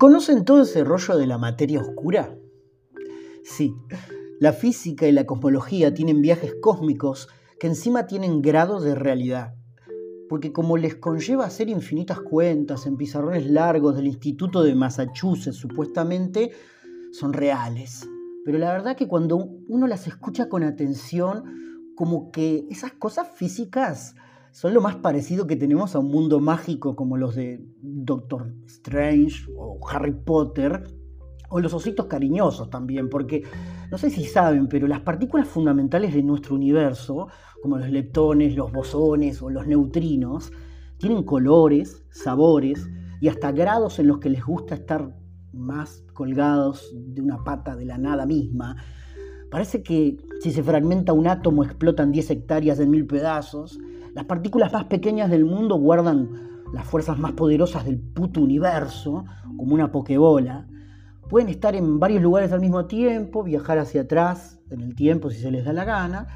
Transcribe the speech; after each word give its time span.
¿Conocen 0.00 0.46
todo 0.46 0.62
ese 0.62 0.82
rollo 0.82 1.18
de 1.18 1.26
la 1.26 1.36
materia 1.36 1.78
oscura? 1.78 2.34
Sí, 3.44 3.74
la 4.40 4.54
física 4.54 5.06
y 5.06 5.12
la 5.12 5.26
cosmología 5.26 5.92
tienen 5.92 6.22
viajes 6.22 6.54
cósmicos 6.62 7.28
que 7.58 7.66
encima 7.66 8.06
tienen 8.06 8.40
grados 8.40 8.82
de 8.82 8.94
realidad. 8.94 9.56
Porque 10.26 10.54
como 10.54 10.78
les 10.78 10.94
conlleva 10.94 11.44
hacer 11.44 11.68
infinitas 11.68 12.18
cuentas 12.18 12.86
en 12.86 12.96
pizarrones 12.96 13.44
largos 13.44 13.94
del 13.94 14.06
Instituto 14.06 14.62
de 14.62 14.74
Massachusetts, 14.74 15.58
supuestamente, 15.58 16.50
son 17.12 17.34
reales. 17.34 18.08
Pero 18.46 18.56
la 18.56 18.72
verdad 18.72 18.96
que 18.96 19.06
cuando 19.06 19.50
uno 19.68 19.86
las 19.86 20.06
escucha 20.06 20.48
con 20.48 20.62
atención, 20.62 21.92
como 21.94 22.30
que 22.30 22.66
esas 22.70 22.92
cosas 22.92 23.28
físicas 23.34 24.14
son 24.52 24.74
lo 24.74 24.80
más 24.80 24.96
parecido 24.96 25.46
que 25.46 25.56
tenemos 25.56 25.94
a 25.94 25.98
un 25.98 26.08
mundo 26.08 26.40
mágico 26.40 26.96
como 26.96 27.16
los 27.16 27.34
de 27.34 27.64
Doctor 27.80 28.52
Strange 28.66 29.46
o 29.56 29.78
Harry 29.88 30.12
Potter, 30.12 30.82
o 31.50 31.60
los 31.60 31.74
ositos 31.74 32.06
cariñosos 32.06 32.70
también, 32.70 33.08
porque 33.08 33.42
no 33.90 33.98
sé 33.98 34.10
si 34.10 34.24
saben, 34.24 34.68
pero 34.68 34.86
las 34.86 35.00
partículas 35.00 35.48
fundamentales 35.48 36.14
de 36.14 36.22
nuestro 36.22 36.54
universo, 36.54 37.28
como 37.60 37.76
los 37.76 37.90
leptones, 37.90 38.54
los 38.54 38.72
bosones 38.72 39.42
o 39.42 39.50
los 39.50 39.66
neutrinos, 39.66 40.52
tienen 40.96 41.24
colores, 41.24 42.04
sabores 42.10 42.88
y 43.20 43.28
hasta 43.28 43.50
grados 43.50 43.98
en 43.98 44.06
los 44.06 44.18
que 44.18 44.30
les 44.30 44.44
gusta 44.44 44.76
estar 44.76 45.16
más 45.52 46.04
colgados 46.14 46.94
de 46.94 47.20
una 47.20 47.42
pata 47.42 47.74
de 47.74 47.84
la 47.84 47.98
nada 47.98 48.26
misma. 48.26 48.76
Parece 49.50 49.82
que 49.82 50.18
si 50.40 50.52
se 50.52 50.62
fragmenta 50.62 51.12
un 51.12 51.26
átomo 51.26 51.64
explotan 51.64 52.12
10 52.12 52.30
hectáreas 52.30 52.78
en 52.78 52.90
mil 52.90 53.06
pedazos 53.06 53.80
las 54.14 54.24
partículas 54.24 54.72
más 54.72 54.84
pequeñas 54.84 55.30
del 55.30 55.44
mundo 55.44 55.76
guardan 55.76 56.50
las 56.72 56.84
fuerzas 56.86 57.18
más 57.18 57.32
poderosas 57.32 57.84
del 57.84 57.98
puto 57.98 58.40
universo, 58.40 59.24
como 59.56 59.74
una 59.74 59.90
pokebola. 59.90 60.66
Pueden 61.28 61.48
estar 61.48 61.76
en 61.76 62.00
varios 62.00 62.22
lugares 62.22 62.52
al 62.52 62.60
mismo 62.60 62.86
tiempo, 62.86 63.44
viajar 63.44 63.78
hacia 63.78 64.02
atrás 64.02 64.60
en 64.70 64.80
el 64.80 64.94
tiempo 64.94 65.30
si 65.30 65.40
se 65.40 65.50
les 65.50 65.64
da 65.64 65.72
la 65.72 65.84
gana. 65.84 66.26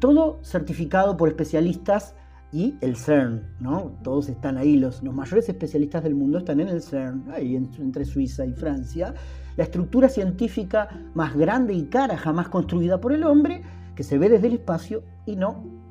Todo 0.00 0.40
certificado 0.42 1.16
por 1.16 1.28
especialistas 1.28 2.16
y 2.52 2.74
el 2.80 2.96
CERN, 2.96 3.42
¿no? 3.60 3.98
Todos 4.02 4.28
están 4.28 4.56
ahí, 4.56 4.76
los, 4.76 5.02
los 5.02 5.14
mayores 5.14 5.48
especialistas 5.48 6.02
del 6.02 6.14
mundo 6.14 6.38
están 6.38 6.60
en 6.60 6.68
el 6.68 6.82
CERN, 6.82 7.24
ahí 7.32 7.56
entre 7.56 8.04
Suiza 8.04 8.44
y 8.46 8.52
Francia. 8.52 9.14
La 9.56 9.64
estructura 9.64 10.08
científica 10.08 10.88
más 11.14 11.36
grande 11.36 11.74
y 11.74 11.86
cara 11.86 12.16
jamás 12.16 12.48
construida 12.48 13.00
por 13.00 13.12
el 13.12 13.24
hombre, 13.24 13.62
que 13.94 14.02
se 14.02 14.18
ve 14.18 14.28
desde 14.28 14.48
el 14.48 14.54
espacio 14.54 15.02
y 15.24 15.36
no 15.36 15.85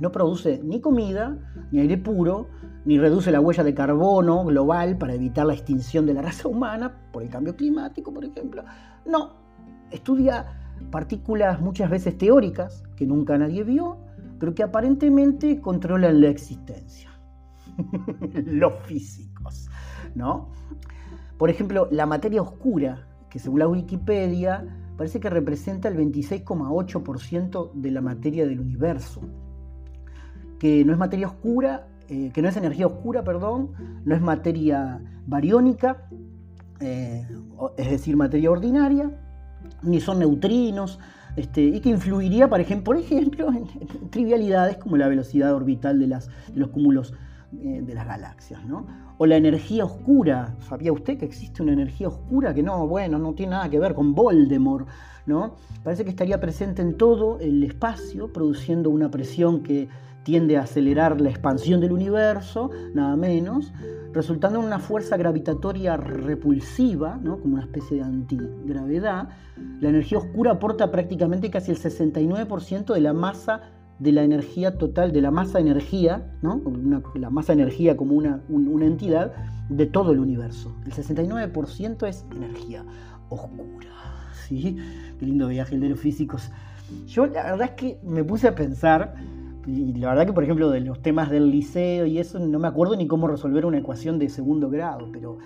no 0.00 0.10
produce 0.10 0.60
ni 0.64 0.80
comida, 0.80 1.36
ni 1.70 1.78
aire 1.78 1.98
puro, 1.98 2.48
ni 2.86 2.98
reduce 2.98 3.30
la 3.30 3.40
huella 3.40 3.62
de 3.62 3.74
carbono 3.74 4.44
global 4.44 4.96
para 4.96 5.14
evitar 5.14 5.46
la 5.46 5.52
extinción 5.52 6.06
de 6.06 6.14
la 6.14 6.22
raza 6.22 6.48
humana 6.48 6.96
por 7.12 7.22
el 7.22 7.28
cambio 7.28 7.54
climático, 7.54 8.12
por 8.12 8.24
ejemplo. 8.24 8.64
No, 9.04 9.34
estudia 9.90 10.46
partículas 10.90 11.60
muchas 11.60 11.90
veces 11.90 12.16
teóricas 12.16 12.82
que 12.96 13.06
nunca 13.06 13.36
nadie 13.36 13.62
vio, 13.62 13.98
pero 14.38 14.54
que 14.54 14.62
aparentemente 14.62 15.60
controlan 15.60 16.22
la 16.22 16.28
existencia. 16.28 17.10
Los 18.46 18.74
físicos, 18.84 19.68
¿no? 20.14 20.50
Por 21.36 21.50
ejemplo, 21.50 21.88
la 21.90 22.06
materia 22.06 22.40
oscura, 22.40 23.06
que 23.28 23.38
según 23.38 23.58
la 23.60 23.68
Wikipedia 23.68 24.64
parece 24.96 25.20
que 25.20 25.28
representa 25.28 25.88
el 25.88 25.96
26,8% 25.96 27.72
de 27.74 27.90
la 27.90 28.00
materia 28.00 28.46
del 28.46 28.60
universo 28.60 29.20
que 30.60 30.84
no 30.84 30.92
es 30.92 30.98
materia 30.98 31.26
oscura, 31.26 31.88
eh, 32.08 32.30
que 32.32 32.42
no 32.42 32.48
es 32.48 32.56
energía 32.56 32.86
oscura, 32.86 33.24
perdón, 33.24 33.70
no 34.04 34.14
es 34.14 34.20
materia 34.20 35.00
bariónica, 35.26 36.06
eh, 36.80 37.26
es 37.76 37.90
decir, 37.90 38.16
materia 38.16 38.50
ordinaria, 38.50 39.10
ni 39.82 40.00
son 40.00 40.18
neutrinos, 40.20 41.00
este, 41.36 41.62
y 41.62 41.80
que 41.80 41.88
influiría, 41.88 42.48
por 42.48 42.60
ejemplo, 42.60 42.94
en, 42.98 44.10
trivialidades 44.10 44.76
como 44.76 44.96
la 44.96 45.08
velocidad 45.08 45.54
orbital 45.54 45.98
de, 45.98 46.06
las, 46.08 46.28
de 46.52 46.60
los 46.60 46.68
cúmulos 46.68 47.14
eh, 47.52 47.82
de 47.82 47.94
las 47.94 48.06
galaxias, 48.06 48.64
¿no? 48.64 48.86
O 49.18 49.26
la 49.26 49.36
energía 49.36 49.84
oscura, 49.84 50.54
¿sabía 50.60 50.92
usted 50.92 51.18
que 51.18 51.24
existe 51.24 51.62
una 51.62 51.72
energía 51.72 52.06
oscura 52.06 52.54
que 52.54 52.62
no, 52.62 52.86
bueno, 52.86 53.18
no 53.18 53.34
tiene 53.34 53.50
nada 53.50 53.68
que 53.68 53.80
ver 53.80 53.94
con 53.94 54.14
Voldemort, 54.14 54.86
¿no? 55.26 55.56
Parece 55.82 56.04
que 56.04 56.10
estaría 56.10 56.40
presente 56.40 56.80
en 56.80 56.96
todo 56.96 57.40
el 57.40 57.64
espacio, 57.64 58.32
produciendo 58.32 58.88
una 58.90 59.10
presión 59.10 59.64
que 59.64 59.88
tiende 60.22 60.56
a 60.56 60.62
acelerar 60.62 61.20
la 61.20 61.30
expansión 61.30 61.80
del 61.80 61.92
universo, 61.92 62.70
nada 62.94 63.16
menos, 63.16 63.72
resultando 64.12 64.60
en 64.60 64.66
una 64.66 64.78
fuerza 64.78 65.16
gravitatoria 65.16 65.96
repulsiva, 65.96 67.18
¿no? 67.20 67.40
como 67.40 67.54
una 67.54 67.64
especie 67.64 67.96
de 67.96 68.04
antigravedad. 68.04 69.28
La 69.80 69.88
energía 69.88 70.18
oscura 70.18 70.52
aporta 70.52 70.90
prácticamente 70.90 71.50
casi 71.50 71.72
el 71.72 71.78
69% 71.78 72.94
de 72.94 73.00
la 73.00 73.12
masa 73.12 73.62
de 74.00 74.12
la 74.12 74.22
energía 74.24 74.78
total, 74.78 75.12
de 75.12 75.20
la 75.20 75.30
masa 75.30 75.60
energía, 75.60 76.32
¿no? 76.42 76.60
la 77.14 77.30
masa 77.30 77.52
energía 77.52 77.96
como 77.96 78.14
una, 78.14 78.42
una 78.48 78.86
entidad 78.86 79.32
de 79.68 79.86
todo 79.86 80.12
el 80.12 80.18
universo. 80.18 80.74
El 80.84 80.92
69% 80.92 82.08
es 82.08 82.24
energía 82.34 82.84
oscura. 83.28 83.90
¿sí? 84.32 84.76
Qué 85.18 85.26
lindo 85.26 85.48
viaje 85.48 85.74
el 85.74 85.82
de 85.82 85.90
los 85.90 86.00
físicos. 86.00 86.50
Yo 87.06 87.26
la 87.26 87.44
verdad 87.44 87.68
es 87.68 87.70
que 87.72 88.00
me 88.02 88.24
puse 88.24 88.48
a 88.48 88.54
pensar 88.54 89.14
y 89.66 89.92
la 89.94 90.08
verdad 90.08 90.26
que, 90.26 90.32
por 90.32 90.44
ejemplo, 90.44 90.70
de 90.70 90.80
los 90.80 91.02
temas 91.02 91.30
del 91.30 91.50
liceo 91.50 92.06
y 92.06 92.18
eso, 92.18 92.38
no 92.38 92.58
me 92.58 92.68
acuerdo 92.68 92.96
ni 92.96 93.06
cómo 93.06 93.28
resolver 93.28 93.66
una 93.66 93.78
ecuación 93.78 94.18
de 94.18 94.30
segundo 94.30 94.70
grado, 94.70 95.08
pero 95.12 95.38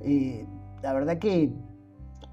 eh, 0.00 0.44
la 0.82 0.92
verdad 0.92 1.18
que 1.18 1.52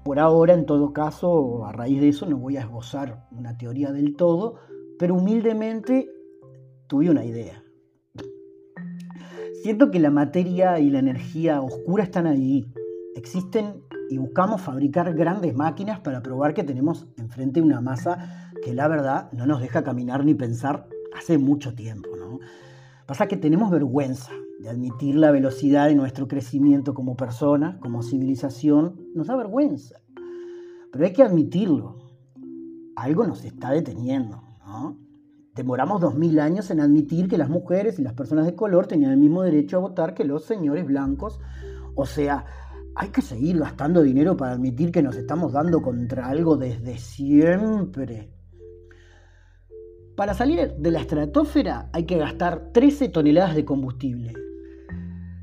por 0.02 0.18
ahora, 0.18 0.54
en 0.54 0.66
todo 0.66 0.92
caso, 0.92 1.64
a 1.64 1.72
raíz 1.72 2.00
de 2.00 2.08
eso, 2.08 2.26
no 2.26 2.36
voy 2.38 2.56
a 2.56 2.62
esbozar 2.62 3.26
una 3.30 3.56
teoría 3.56 3.92
del 3.92 4.16
todo, 4.16 4.56
pero 5.00 5.14
humildemente 5.14 6.10
tuve 6.86 7.08
una 7.08 7.24
idea. 7.24 7.64
Siento 9.62 9.90
que 9.90 9.98
la 9.98 10.10
materia 10.10 10.78
y 10.78 10.90
la 10.90 10.98
energía 10.98 11.62
oscura 11.62 12.04
están 12.04 12.26
ahí, 12.26 12.70
existen 13.16 13.82
y 14.10 14.18
buscamos 14.18 14.60
fabricar 14.60 15.14
grandes 15.14 15.54
máquinas 15.54 16.00
para 16.00 16.22
probar 16.22 16.52
que 16.52 16.64
tenemos 16.64 17.08
enfrente 17.16 17.62
una 17.62 17.80
masa 17.80 18.52
que 18.62 18.74
la 18.74 18.88
verdad 18.88 19.32
no 19.32 19.46
nos 19.46 19.62
deja 19.62 19.82
caminar 19.82 20.22
ni 20.22 20.34
pensar 20.34 20.86
hace 21.16 21.38
mucho 21.38 21.74
tiempo, 21.74 22.10
¿no? 22.18 22.38
Pasa 23.06 23.26
que 23.26 23.38
tenemos 23.38 23.70
vergüenza 23.70 24.32
de 24.60 24.68
admitir 24.68 25.14
la 25.14 25.30
velocidad 25.30 25.88
de 25.88 25.94
nuestro 25.94 26.28
crecimiento 26.28 26.92
como 26.92 27.16
persona, 27.16 27.78
como 27.80 28.02
civilización, 28.02 29.00
nos 29.14 29.28
da 29.28 29.36
vergüenza. 29.36 29.98
Pero 30.92 31.06
hay 31.06 31.14
que 31.14 31.22
admitirlo. 31.22 31.96
Algo 32.96 33.26
nos 33.26 33.46
está 33.46 33.70
deteniendo, 33.70 34.49
Demoramos 35.54 36.00
dos 36.00 36.14
mil 36.14 36.38
años 36.38 36.70
en 36.70 36.80
admitir 36.80 37.28
que 37.28 37.36
las 37.36 37.48
mujeres 37.48 37.98
y 37.98 38.02
las 38.02 38.14
personas 38.14 38.46
de 38.46 38.54
color 38.54 38.86
tenían 38.86 39.10
el 39.12 39.18
mismo 39.18 39.42
derecho 39.42 39.76
a 39.76 39.80
votar 39.80 40.14
que 40.14 40.24
los 40.24 40.44
señores 40.44 40.86
blancos. 40.86 41.40
O 41.94 42.06
sea, 42.06 42.44
hay 42.94 43.08
que 43.08 43.22
seguir 43.22 43.58
gastando 43.58 44.02
dinero 44.02 44.36
para 44.36 44.52
admitir 44.52 44.92
que 44.92 45.02
nos 45.02 45.16
estamos 45.16 45.52
dando 45.52 45.82
contra 45.82 46.28
algo 46.28 46.56
desde 46.56 46.98
siempre. 46.98 48.30
Para 50.16 50.34
salir 50.34 50.74
de 50.76 50.90
la 50.90 51.00
estratosfera 51.00 51.88
hay 51.92 52.04
que 52.04 52.18
gastar 52.18 52.72
13 52.72 53.08
toneladas 53.08 53.54
de 53.54 53.64
combustible. 53.64 54.34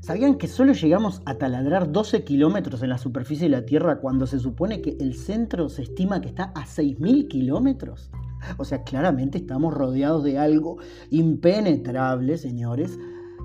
¿Sabían 0.00 0.38
que 0.38 0.46
solo 0.46 0.72
llegamos 0.72 1.20
a 1.26 1.34
taladrar 1.34 1.92
12 1.92 2.24
kilómetros 2.24 2.82
en 2.82 2.90
la 2.90 2.98
superficie 2.98 3.48
de 3.48 3.56
la 3.56 3.66
Tierra 3.66 4.00
cuando 4.00 4.26
se 4.26 4.38
supone 4.38 4.80
que 4.80 4.96
el 5.00 5.14
centro 5.14 5.68
se 5.68 5.82
estima 5.82 6.20
que 6.20 6.28
está 6.28 6.44
a 6.54 6.64
6.000 6.64 7.28
kilómetros? 7.28 8.10
O 8.56 8.64
sea, 8.64 8.82
claramente 8.82 9.38
estamos 9.38 9.74
rodeados 9.74 10.24
de 10.24 10.38
algo 10.38 10.78
impenetrable, 11.10 12.36
señores. 12.38 12.98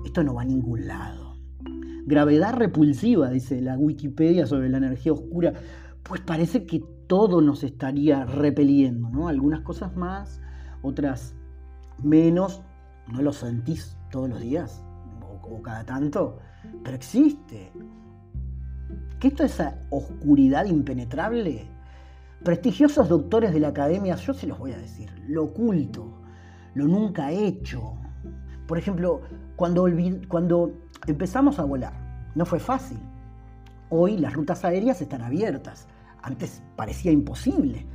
Esto 0.04 0.22
no 0.22 0.34
va 0.34 0.42
a 0.42 0.46
ningún 0.46 0.86
lado. 0.86 1.36
Gravedad 2.06 2.54
repulsiva, 2.54 3.30
dice 3.30 3.60
la 3.62 3.78
Wikipedia 3.78 4.46
sobre 4.46 4.68
la 4.68 4.78
energía 4.78 5.12
oscura. 5.12 5.54
Pues 6.02 6.20
parece 6.20 6.66
que 6.66 6.84
todo 7.06 7.40
nos 7.40 7.64
estaría 7.64 8.24
repeliendo, 8.24 9.08
¿no? 9.08 9.28
Algunas 9.28 9.60
cosas 9.60 9.96
más, 9.96 10.40
otras 10.82 11.34
menos, 12.02 12.62
no 13.12 13.22
lo 13.22 13.32
sentís 13.32 13.96
todos 14.10 14.28
los 14.28 14.40
días 14.40 14.82
o, 15.42 15.62
cada 15.62 15.84
tanto, 15.84 16.38
pero 16.82 16.96
existe. 16.96 17.72
¿Qué 19.18 19.28
es 19.28 19.40
esa 19.40 19.78
oscuridad 19.90 20.66
impenetrable? 20.66 21.68
Prestigiosos 22.44 23.08
doctores 23.08 23.54
de 23.54 23.60
la 23.60 23.68
academia, 23.68 24.16
yo 24.16 24.34
se 24.34 24.46
los 24.46 24.58
voy 24.58 24.72
a 24.72 24.78
decir, 24.78 25.10
lo 25.26 25.44
oculto, 25.44 26.20
lo 26.74 26.86
nunca 26.86 27.32
hecho. 27.32 27.94
Por 28.66 28.76
ejemplo, 28.76 29.22
cuando, 29.56 29.86
cuando 30.28 30.72
empezamos 31.06 31.58
a 31.58 31.64
volar, 31.64 31.94
no 32.34 32.44
fue 32.44 32.60
fácil. 32.60 32.98
Hoy 33.88 34.18
las 34.18 34.34
rutas 34.34 34.62
aéreas 34.64 35.00
están 35.00 35.22
abiertas. 35.22 35.88
Antes 36.22 36.62
parecía 36.76 37.12
imposible. 37.12 37.86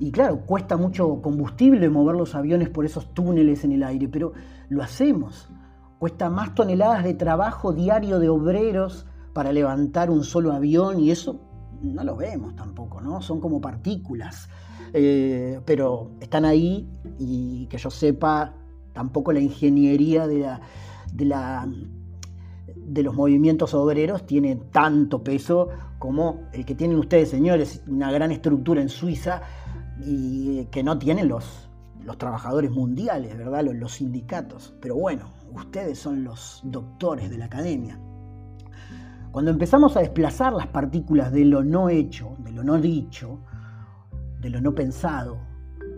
Y 0.00 0.12
claro, 0.12 0.40
cuesta 0.46 0.76
mucho 0.76 1.20
combustible 1.20 1.88
mover 1.88 2.16
los 2.16 2.34
aviones 2.34 2.68
por 2.68 2.84
esos 2.84 3.12
túneles 3.12 3.64
en 3.64 3.72
el 3.72 3.82
aire, 3.82 4.08
pero 4.08 4.32
lo 4.68 4.82
hacemos. 4.82 5.50
Cuesta 5.98 6.30
más 6.30 6.54
toneladas 6.54 7.02
de 7.02 7.14
trabajo 7.14 7.72
diario 7.72 8.20
de 8.20 8.28
obreros 8.28 9.06
para 9.32 9.52
levantar 9.52 10.10
un 10.10 10.22
solo 10.22 10.52
avión 10.52 11.00
y 11.00 11.10
eso 11.10 11.40
no 11.82 12.04
lo 12.04 12.16
vemos 12.16 12.54
tampoco, 12.56 13.00
¿no? 13.00 13.20
Son 13.22 13.40
como 13.40 13.60
partículas, 13.60 14.48
eh, 14.92 15.60
pero 15.64 16.12
están 16.20 16.44
ahí 16.44 16.88
y 17.18 17.66
que 17.66 17.78
yo 17.78 17.90
sepa, 17.90 18.54
tampoco 18.92 19.32
la 19.32 19.40
ingeniería 19.40 20.26
de 20.26 20.38
la, 20.40 20.60
de 21.12 21.24
la 21.24 21.68
de 22.88 23.02
los 23.02 23.14
movimientos 23.14 23.74
obreros 23.74 24.26
tiene 24.26 24.56
tanto 24.56 25.22
peso 25.22 25.68
como 25.98 26.48
el 26.52 26.64
que 26.64 26.74
tienen 26.74 26.98
ustedes, 26.98 27.28
señores, 27.28 27.82
una 27.86 28.10
gran 28.10 28.32
estructura 28.32 28.80
en 28.80 28.88
Suiza 28.88 29.42
y 30.04 30.64
que 30.66 30.82
no 30.82 30.98
tienen 30.98 31.28
los, 31.28 31.68
los 32.02 32.16
trabajadores 32.18 32.70
mundiales, 32.70 33.36
¿verdad? 33.36 33.64
Los, 33.64 33.74
los 33.76 33.92
sindicatos. 33.92 34.74
Pero 34.80 34.96
bueno, 34.96 35.26
ustedes 35.52 35.98
son 35.98 36.24
los 36.24 36.60
doctores 36.64 37.30
de 37.30 37.38
la 37.38 37.46
academia. 37.46 38.00
Cuando 39.32 39.50
empezamos 39.50 39.96
a 39.96 40.00
desplazar 40.00 40.54
las 40.54 40.68
partículas 40.68 41.32
de 41.32 41.44
lo 41.44 41.62
no 41.62 41.90
hecho, 41.90 42.36
de 42.38 42.50
lo 42.50 42.64
no 42.64 42.78
dicho, 42.78 43.40
de 44.40 44.48
lo 44.48 44.60
no 44.60 44.74
pensado, 44.74 45.38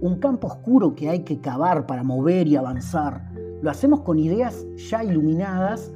un 0.00 0.18
campo 0.18 0.48
oscuro 0.48 0.94
que 0.94 1.08
hay 1.08 1.20
que 1.20 1.40
cavar 1.40 1.86
para 1.86 2.02
mover 2.02 2.48
y 2.48 2.56
avanzar, 2.56 3.30
lo 3.62 3.70
hacemos 3.70 4.00
con 4.00 4.18
ideas 4.18 4.66
ya 4.90 5.04
iluminadas. 5.04 5.92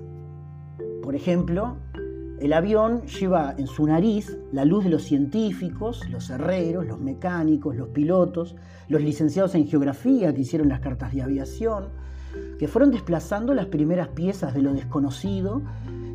Por 1.02 1.16
ejemplo, 1.16 1.76
el 2.38 2.52
avión 2.52 3.02
lleva 3.06 3.54
en 3.58 3.66
su 3.66 3.86
nariz 3.86 4.38
la 4.52 4.64
luz 4.64 4.84
de 4.84 4.90
los 4.90 5.02
científicos, 5.02 6.08
los 6.10 6.30
herreros, 6.30 6.86
los 6.86 7.00
mecánicos, 7.00 7.74
los 7.74 7.88
pilotos, 7.88 8.54
los 8.88 9.02
licenciados 9.02 9.54
en 9.56 9.66
geografía 9.66 10.32
que 10.32 10.42
hicieron 10.42 10.68
las 10.68 10.80
cartas 10.80 11.12
de 11.12 11.22
aviación, 11.22 11.88
que 12.58 12.68
fueron 12.68 12.90
desplazando 12.90 13.54
las 13.54 13.66
primeras 13.66 14.08
piezas 14.08 14.54
de 14.54 14.62
lo 14.62 14.72
desconocido 14.72 15.62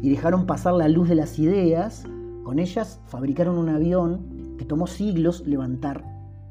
y 0.01 0.09
dejaron 0.09 0.45
pasar 0.45 0.73
la 0.73 0.87
luz 0.87 1.09
de 1.09 1.15
las 1.15 1.39
ideas. 1.39 2.05
Con 2.43 2.59
ellas 2.59 3.01
fabricaron 3.07 3.57
un 3.57 3.69
avión 3.69 4.55
que 4.57 4.65
tomó 4.65 4.87
siglos 4.87 5.45
levantar 5.45 6.03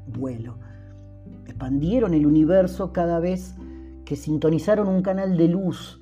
vuelo. 0.07 0.57
Expandieron 1.45 2.13
el 2.13 2.25
universo 2.25 2.93
cada 2.93 3.19
vez 3.19 3.55
que 4.05 4.15
sintonizaron 4.15 4.87
un 4.87 5.01
canal 5.01 5.37
de 5.37 5.47
luz 5.47 6.01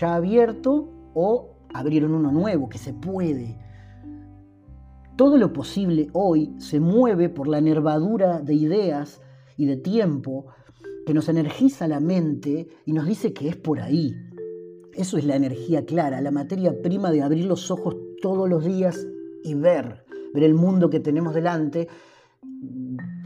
ya 0.00 0.16
abierto 0.16 0.92
o 1.14 1.56
abrieron 1.72 2.14
uno 2.14 2.32
nuevo, 2.32 2.68
que 2.68 2.78
se 2.78 2.92
puede. 2.92 3.58
Todo 5.16 5.38
lo 5.38 5.52
posible 5.52 6.08
hoy 6.12 6.54
se 6.58 6.80
mueve 6.80 7.28
por 7.28 7.48
la 7.48 7.60
nervadura 7.60 8.40
de 8.40 8.54
ideas 8.54 9.22
y 9.56 9.66
de 9.66 9.76
tiempo 9.76 10.46
que 11.06 11.14
nos 11.14 11.28
energiza 11.28 11.88
la 11.88 12.00
mente 12.00 12.68
y 12.84 12.92
nos 12.92 13.06
dice 13.06 13.32
que 13.32 13.48
es 13.48 13.56
por 13.56 13.80
ahí. 13.80 14.14
Eso 14.96 15.18
es 15.18 15.26
la 15.26 15.36
energía 15.36 15.84
clara, 15.84 16.22
la 16.22 16.30
materia 16.30 16.80
prima 16.82 17.10
de 17.10 17.22
abrir 17.22 17.44
los 17.44 17.70
ojos 17.70 17.96
todos 18.22 18.48
los 18.48 18.64
días 18.64 19.06
y 19.44 19.54
ver, 19.54 20.04
ver 20.32 20.42
el 20.42 20.54
mundo 20.54 20.88
que 20.88 21.00
tenemos 21.00 21.34
delante. 21.34 21.88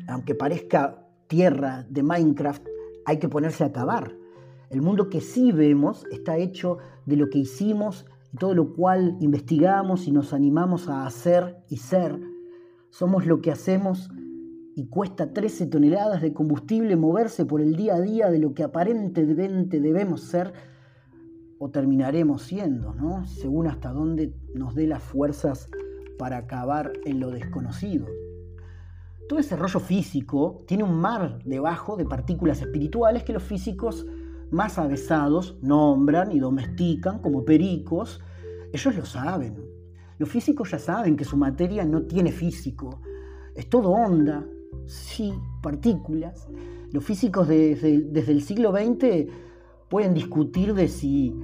Aunque 0.09 0.35
parezca 0.35 1.07
tierra 1.29 1.87
de 1.89 2.03
Minecraft, 2.03 2.67
hay 3.05 3.19
que 3.19 3.29
ponerse 3.29 3.63
a 3.63 3.69
acabar. 3.69 4.17
El 4.69 4.83
mundo 4.83 5.09
que 5.09 5.21
sí 5.21 5.53
vemos 5.53 6.05
está 6.11 6.39
hecho 6.39 6.79
de 7.07 7.17
lo 7.17 7.31
que 7.31 7.39
hicimos 7.39 8.05
todo 8.39 8.55
lo 8.55 8.75
cual 8.75 9.17
investigamos 9.21 10.07
y 10.07 10.13
nos 10.13 10.33
animamos 10.33 10.89
a 10.89 11.07
hacer 11.07 11.57
y 11.69 11.77
ser, 11.79 12.21
somos 12.91 13.27
lo 13.27 13.41
que 13.41 13.51
hacemos 13.51 14.11
y 14.77 14.87
cuesta 14.87 15.33
13 15.33 15.67
toneladas 15.67 16.23
de 16.23 16.33
combustible 16.33 16.97
moverse 16.97 17.45
por 17.45 17.61
el 17.61 17.77
día 17.77 17.95
a 17.95 18.01
día 18.01 18.31
de 18.31 18.39
lo 18.39 18.55
que 18.55 18.63
aparentemente 18.63 19.81
debemos 19.81 20.23
ser 20.23 20.53
o 21.63 21.69
terminaremos 21.69 22.43
siendo, 22.43 22.95
¿no? 22.95 23.27
según 23.27 23.67
hasta 23.67 23.93
dónde 23.93 24.33
nos 24.55 24.75
dé 24.75 24.87
las 24.87 25.03
fuerzas 25.03 25.69
para 26.19 26.39
acabar 26.39 26.91
en 27.05 27.21
lo 27.21 27.31
desconocido. 27.31 28.07
Todo 29.29 29.39
ese 29.39 29.57
rollo 29.57 29.79
físico 29.79 30.65
tiene 30.67 30.85
un 30.85 30.99
mar 30.99 31.39
debajo 31.45 31.97
de 31.97 32.07
partículas 32.07 32.63
espirituales 32.63 33.25
que 33.25 33.35
los 33.35 33.43
físicos 33.43 34.07
más 34.51 34.79
avesados 34.79 35.59
nombran 35.61 36.33
y 36.33 36.39
domestican 36.39 37.19
como 37.19 37.45
pericos, 37.45 38.23
ellos 38.73 38.97
lo 38.97 39.05
saben. 39.05 39.63
Los 40.17 40.31
físicos 40.31 40.71
ya 40.71 40.79
saben 40.79 41.15
que 41.15 41.27
su 41.27 41.37
materia 41.37 41.85
no 41.85 42.03
tiene 42.05 42.33
físico, 42.33 43.03
es 43.55 43.69
todo 43.69 43.91
onda, 43.91 44.47
sí, 44.87 45.35
partículas. 45.63 46.49
Los 46.91 47.05
físicos 47.05 47.49
desde, 47.49 48.01
desde 48.01 48.33
el 48.33 48.41
siglo 48.41 48.73
XX 48.73 49.50
pueden 49.91 50.15
discutir 50.15 50.73
de 50.73 50.89
si 50.89 51.35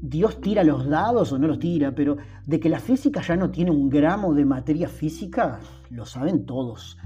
Dios 0.00 0.40
tira 0.40 0.64
los 0.64 0.88
dados 0.88 1.32
o 1.32 1.38
no 1.38 1.48
los 1.48 1.58
tira, 1.58 1.94
pero 1.94 2.16
de 2.46 2.60
que 2.60 2.70
la 2.70 2.78
física 2.78 3.20
ya 3.20 3.36
no 3.36 3.50
tiene 3.50 3.72
un 3.72 3.90
gramo 3.90 4.32
de 4.32 4.44
materia 4.44 4.88
física, 4.88 5.58
lo 5.90 6.06
saben 6.06 6.46
todos. 6.46 6.96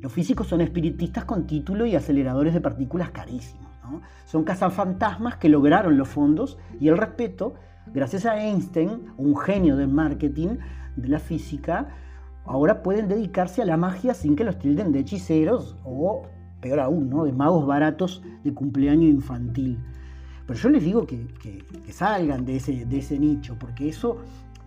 Los 0.00 0.12
físicos 0.12 0.48
son 0.48 0.60
espiritistas 0.60 1.24
con 1.24 1.46
título 1.46 1.86
y 1.86 1.96
aceleradores 1.96 2.52
de 2.52 2.60
partículas 2.60 3.10
carísimos. 3.10 3.66
Son 4.26 4.44
cazafantasmas 4.44 5.36
que 5.36 5.48
lograron 5.48 5.96
los 5.96 6.08
fondos 6.08 6.58
y 6.78 6.88
el 6.88 6.98
respeto 6.98 7.54
gracias 7.86 8.26
a 8.26 8.40
Einstein, 8.42 9.06
un 9.16 9.36
genio 9.36 9.76
del 9.76 9.88
marketing, 9.88 10.58
de 10.96 11.08
la 11.08 11.18
física, 11.18 11.88
ahora 12.44 12.82
pueden 12.82 13.08
dedicarse 13.08 13.62
a 13.62 13.64
la 13.66 13.78
magia 13.78 14.12
sin 14.12 14.36
que 14.36 14.44
los 14.44 14.58
tilden 14.58 14.92
de 14.92 15.00
hechiceros 15.00 15.76
o, 15.84 16.26
peor 16.60 16.80
aún, 16.80 17.08
¿no? 17.08 17.24
de 17.24 17.32
magos 17.32 17.66
baratos 17.66 18.22
de 18.44 18.52
cumpleaños 18.52 19.10
infantil. 19.10 19.78
Pero 20.46 20.58
yo 20.58 20.68
les 20.68 20.84
digo 20.84 21.06
que, 21.06 21.26
salgan 21.90 22.44
de 22.44 22.56
ese, 22.56 22.84
de 22.84 22.98
ese 22.98 23.18
nicho, 23.18 23.56
porque 23.58 23.88
eso 23.88 24.18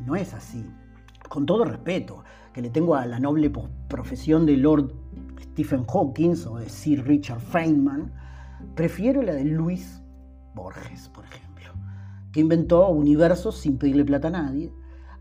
no 0.05 0.15
es 0.15 0.33
así. 0.33 0.65
Con 1.29 1.45
todo 1.45 1.65
respeto 1.65 2.23
que 2.53 2.61
le 2.61 2.69
tengo 2.69 2.95
a 2.95 3.05
la 3.05 3.19
noble 3.19 3.51
profesión 3.87 4.45
de 4.45 4.57
Lord 4.57 4.93
Stephen 5.41 5.85
Hawking 5.85 6.35
o 6.47 6.57
de 6.59 6.69
Sir 6.69 7.05
Richard 7.05 7.39
Feynman, 7.39 8.11
Prefiero 8.73 9.21
la 9.21 9.33
de 9.33 9.45
Luis 9.45 10.01
Borges, 10.53 11.09
por 11.09 11.23
ejemplo, 11.25 11.71
que 12.31 12.41
inventó 12.41 12.89
universos 12.89 13.57
sin 13.57 13.77
pedirle 13.77 14.03
plata 14.03 14.27
a 14.27 14.31
nadie, 14.31 14.73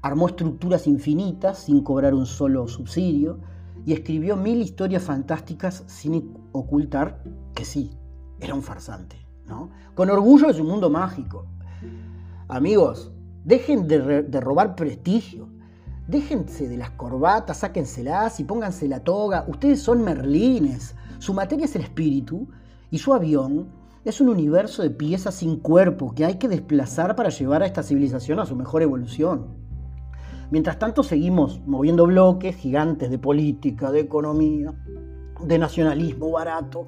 armó 0.03 0.29
estructuras 0.29 0.87
infinitas 0.87 1.59
sin 1.59 1.83
cobrar 1.83 2.15
un 2.15 2.27
solo 2.27 2.67
subsidio 2.67 3.41
y 3.87 3.93
escribió 3.93 4.37
mil 4.37 4.61
historias 4.61 5.05
fantásticas 5.05 5.85
sin 5.87 6.35
ocultar 6.53 7.23
que 7.55 7.65
sí, 7.65 7.91
era 8.41 8.55
un 8.55 8.63
farsante, 8.63 9.24
Con 9.95 10.11
orgullo 10.11 10.49
de 10.49 10.55
su 10.55 10.65
mundo 10.65 10.91
mágico. 10.91 11.47
Amigos, 12.49 13.13
dejen 13.45 13.87
de, 13.87 14.23
de 14.23 14.41
robar 14.41 14.75
prestigio, 14.75 15.49
déjense 16.09 16.69
de 16.69 16.77
las 16.77 16.91
corbatas, 16.91 17.59
sáquenselas 17.59 18.41
y 18.41 18.45
pónganse 18.45 18.89
la 18.89 19.01
toga. 19.01 19.45
Ustedes 19.49 19.83
son 19.83 20.03
merlines, 20.03 20.95
su 21.19 21.33
materia 21.35 21.65
es 21.65 21.77
el 21.77 21.83
espíritu 21.83 22.49
y 22.91 22.99
su 22.99 23.15
avión 23.15 23.69
es 24.05 24.21
un 24.21 24.29
universo 24.29 24.83
de 24.83 24.91
piezas 24.91 25.37
sin 25.37 25.61
cuerpo 25.61 26.15
que 26.15 26.25
hay 26.25 26.35
que 26.35 26.49
desplazar 26.49 27.17
para 27.17 27.31
llevar 27.31 27.63
a 27.63 27.67
esta 27.67 27.83
civilización 27.83 28.39
a 28.39 28.47
su 28.47 28.55
mejor 28.55 28.83
evolución. 28.83 29.47
Mientras 30.51 30.79
tanto 30.79 31.03
seguimos 31.03 31.61
moviendo 31.67 32.07
bloques 32.07 32.57
gigantes 32.57 33.11
de 33.11 33.19
política, 33.19 33.91
de 33.91 34.01
economía, 34.01 34.75
de 35.43 35.59
nacionalismo 35.59 36.31
barato. 36.31 36.87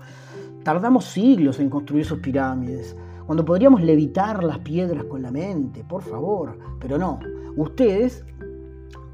Tardamos 0.67 1.05
siglos 1.05 1.61
en 1.61 1.71
construir 1.71 2.05
sus 2.05 2.19
pirámides, 2.19 2.97
cuando 3.25 3.45
podríamos 3.45 3.83
levitar 3.83 4.43
las 4.43 4.59
piedras 4.59 5.05
con 5.05 5.23
la 5.23 5.31
mente, 5.31 5.85
por 5.85 6.03
favor. 6.03 6.59
Pero 6.81 6.99
no, 6.99 7.21
ustedes, 7.55 8.25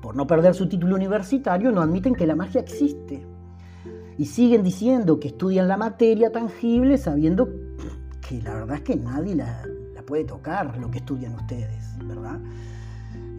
por 0.00 0.16
no 0.16 0.26
perder 0.26 0.54
su 0.54 0.66
título 0.66 0.96
universitario, 0.96 1.70
no 1.70 1.82
admiten 1.82 2.14
que 2.14 2.26
la 2.26 2.34
magia 2.34 2.62
existe 2.62 3.26
y 4.16 4.24
siguen 4.24 4.62
diciendo 4.62 5.20
que 5.20 5.28
estudian 5.28 5.68
la 5.68 5.76
materia 5.76 6.32
tangible 6.32 6.96
sabiendo 6.96 7.50
que 8.26 8.40
la 8.40 8.54
verdad 8.54 8.76
es 8.76 8.82
que 8.84 8.96
nadie 8.96 9.34
la, 9.34 9.62
puede 10.06 10.24
tocar 10.24 10.78
lo 10.78 10.90
que 10.90 11.00
estudian 11.00 11.34
ustedes, 11.34 11.98
¿verdad? 12.02 12.40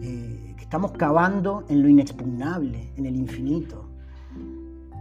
Eh, 0.02 0.54
que 0.56 0.62
estamos 0.62 0.92
cavando 0.92 1.64
en 1.68 1.82
lo 1.82 1.88
inexpugnable, 1.88 2.92
en 2.96 3.06
el 3.06 3.16
infinito, 3.16 3.88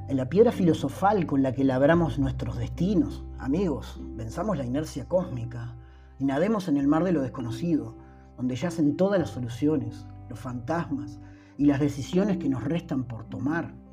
la 0.09 0.29
piedra 0.29 0.51
filosofal 0.51 1.25
con 1.25 1.41
la 1.43 1.53
que 1.53 1.63
labramos 1.63 2.19
nuestros 2.19 2.57
destinos. 2.57 3.23
Amigos, 3.39 4.01
pensamos 4.17 4.57
la 4.57 4.65
inercia 4.65 5.07
cósmica 5.07 5.75
y 6.19 6.25
nademos 6.25 6.67
en 6.67 6.77
el 6.77 6.87
mar 6.87 7.03
de 7.03 7.13
lo 7.13 7.21
desconocido, 7.21 7.97
donde 8.37 8.55
yacen 8.55 8.97
todas 8.97 9.19
las 9.19 9.29
soluciones, 9.29 10.07
los 10.29 10.39
fantasmas 10.39 11.19
y 11.57 11.65
las 11.65 11.79
decisiones 11.79 12.37
que 12.37 12.49
nos 12.49 12.63
restan 12.63 13.05
por 13.05 13.25
tomar 13.25 13.83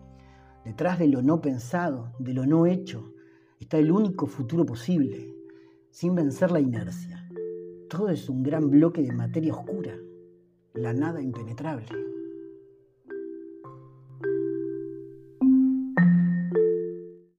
Detrás 0.64 0.98
de 0.98 1.08
lo 1.08 1.22
no 1.22 1.40
pensado, 1.40 2.12
de 2.18 2.34
lo 2.34 2.44
no 2.44 2.66
hecho, 2.66 3.14
está 3.58 3.78
el 3.78 3.90
único 3.90 4.26
futuro 4.26 4.66
posible, 4.66 5.34
sin 5.90 6.14
vencer 6.14 6.50
la 6.50 6.60
inercia. 6.60 7.26
Todo 7.88 8.10
es 8.10 8.28
un 8.28 8.42
gran 8.42 8.68
bloque 8.68 9.02
de 9.02 9.12
materia 9.12 9.54
oscura, 9.54 9.96
la 10.74 10.92
nada 10.92 11.22
impenetrable. 11.22 12.09